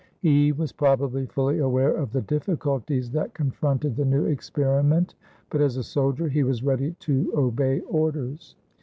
He 0.19 0.51
was 0.51 0.71
probably 0.71 1.27
fully 1.27 1.59
aware 1.59 1.95
of 1.95 2.11
the 2.11 2.23
difficulties 2.23 3.11
that 3.11 3.35
confronted 3.35 3.95
the 3.95 4.03
new 4.03 4.25
experiment, 4.25 5.13
but 5.51 5.61
as 5.61 5.77
a 5.77 5.83
soldier 5.83 6.27
he 6.27 6.41
was 6.43 6.63
ready 6.63 6.93
to 7.01 7.31
obey 7.37 7.81
orders. 7.81 8.55